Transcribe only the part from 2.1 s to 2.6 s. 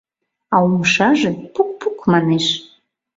манеш.